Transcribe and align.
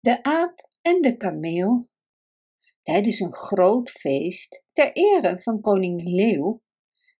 De 0.00 0.22
aap 0.22 0.68
en 0.82 1.00
de 1.00 1.16
kameel. 1.16 1.88
Tijdens 2.82 3.20
een 3.20 3.34
groot 3.34 3.90
feest 3.90 4.64
ter 4.72 4.92
ere 4.92 5.40
van 5.40 5.60
koning 5.60 6.02
Leeuw 6.02 6.62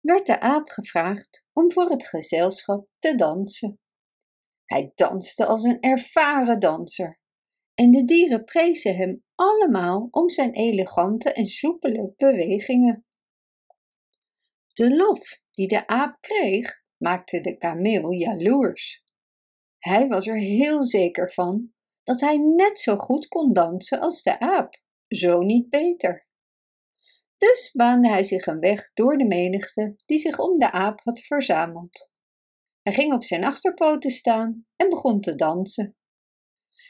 werd 0.01 0.27
de 0.27 0.41
aap 0.41 0.69
gevraagd 0.69 1.47
om 1.53 1.73
voor 1.73 1.91
het 1.91 2.09
gezelschap 2.09 2.89
te 2.99 3.15
dansen. 3.15 3.81
Hij 4.65 4.93
danste 4.95 5.47
als 5.47 5.63
een 5.63 5.81
ervaren 5.81 6.61
danser 6.61 7.21
en 7.75 7.91
de 7.91 8.05
dieren 8.05 8.45
prezen 8.45 8.97
hem 8.97 9.25
allemaal 9.35 10.09
om 10.11 10.29
zijn 10.29 10.53
elegante 10.53 11.33
en 11.33 11.47
soepele 11.47 12.15
bewegingen. 12.17 13.07
De 14.73 14.97
lof 14.97 15.41
die 15.51 15.69
de 15.69 15.87
aap 15.87 16.21
kreeg 16.21 16.83
maakte 16.97 17.41
de 17.41 17.57
kameel 17.57 18.11
jaloers. 18.11 19.05
Hij 19.79 20.09
was 20.09 20.27
er 20.27 20.39
heel 20.39 20.83
zeker 20.83 21.33
van 21.33 21.73
dat 22.09 22.21
hij 22.21 22.37
net 22.39 22.79
zo 22.79 22.97
goed 22.97 23.29
kon 23.29 23.53
dansen 23.53 24.01
als 24.01 24.23
de 24.23 24.41
aap, 24.41 24.83
zo 25.09 25.41
niet 25.41 25.71
beter. 25.71 26.27
Dus 27.37 27.71
baande 27.73 28.09
hij 28.09 28.23
zich 28.23 28.47
een 28.47 28.59
weg 28.59 28.91
door 28.95 29.17
de 29.17 29.27
menigte 29.27 29.97
die 30.07 30.19
zich 30.19 30.39
om 30.39 30.59
de 30.59 30.71
aap 30.71 31.01
had 31.03 31.21
verzameld. 31.21 32.11
Hij 32.83 32.93
ging 32.93 33.13
op 33.13 33.25
zijn 33.25 33.45
achterpoten 33.45 34.11
staan 34.11 34.67
en 34.77 34.89
begon 34.89 35.21
te 35.21 35.35
dansen. 35.35 35.97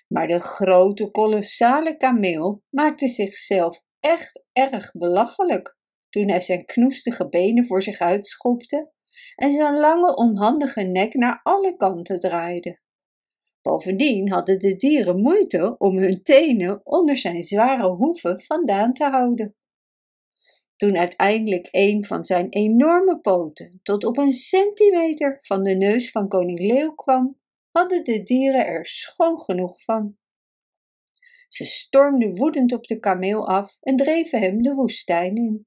Maar 0.08 0.26
de 0.26 0.40
grote, 0.40 1.10
kolossale 1.10 1.96
kameel 1.96 2.62
maakte 2.68 3.08
zichzelf 3.08 3.82
echt 4.00 4.46
erg 4.52 4.92
belachelijk 4.92 5.76
toen 6.08 6.28
hij 6.28 6.40
zijn 6.40 6.64
knoestige 6.64 7.28
benen 7.28 7.66
voor 7.66 7.82
zich 7.82 7.98
uitschopte 7.98 8.92
en 9.34 9.50
zijn 9.50 9.78
lange, 9.78 10.16
onhandige 10.16 10.82
nek 10.82 11.14
naar 11.14 11.40
alle 11.42 11.76
kanten 11.76 12.20
draaide. 12.20 12.80
Bovendien 13.62 14.30
hadden 14.30 14.58
de 14.58 14.76
dieren 14.76 15.20
moeite 15.20 15.78
om 15.78 15.98
hun 15.98 16.22
tenen 16.22 16.80
onder 16.86 17.16
zijn 17.16 17.42
zware 17.42 17.88
hoeven 17.88 18.40
vandaan 18.40 18.92
te 18.92 19.04
houden. 19.04 19.56
Toen 20.76 20.96
uiteindelijk 20.96 21.68
een 21.70 22.04
van 22.04 22.24
zijn 22.24 22.48
enorme 22.48 23.18
poten 23.18 23.80
tot 23.82 24.04
op 24.04 24.16
een 24.16 24.32
centimeter 24.32 25.38
van 25.40 25.62
de 25.62 25.74
neus 25.74 26.10
van 26.10 26.28
koning 26.28 26.58
Leeuw 26.58 26.94
kwam, 26.94 27.38
hadden 27.70 28.04
de 28.04 28.22
dieren 28.22 28.66
er 28.66 28.86
schoon 28.86 29.38
genoeg 29.38 29.82
van. 29.82 30.16
Ze 31.48 31.64
stormden 31.64 32.36
woedend 32.36 32.72
op 32.72 32.84
de 32.84 32.98
kameel 32.98 33.48
af 33.48 33.76
en 33.80 33.96
dreven 33.96 34.40
hem 34.40 34.62
de 34.62 34.74
woestijn 34.74 35.36
in. 35.36 35.66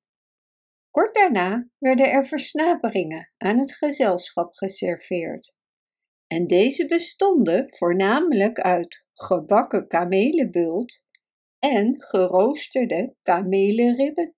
Kort 0.91 1.15
daarna 1.15 1.67
werden 1.77 2.11
er 2.11 2.25
versnaperingen 2.25 3.31
aan 3.37 3.57
het 3.57 3.75
gezelschap 3.75 4.53
geserveerd. 4.53 5.55
En 6.31 6.47
deze 6.47 6.85
bestonden 6.85 7.65
voornamelijk 7.69 8.59
uit 8.59 9.05
gebakken 9.13 9.87
kamelenbult 9.87 11.05
en 11.59 12.01
geroosterde 12.01 13.15
kamelenribben. 13.21 14.35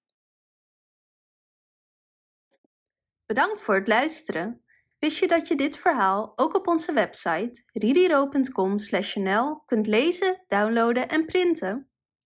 Bedankt 3.25 3.61
voor 3.61 3.75
het 3.75 3.87
luisteren. 3.87 4.63
Wist 4.99 5.19
je 5.19 5.27
dat 5.27 5.47
je 5.47 5.55
dit 5.55 5.77
verhaal 5.77 6.33
ook 6.35 6.55
op 6.55 6.67
onze 6.67 6.93
website 6.93 7.63
ririro.com/nl 7.71 9.63
kunt 9.65 9.87
lezen, 9.87 10.43
downloaden 10.47 11.07
en 11.07 11.25
printen? 11.25 11.92